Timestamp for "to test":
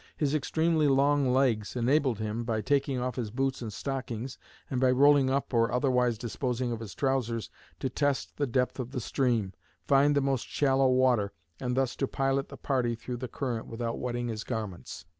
7.81-8.37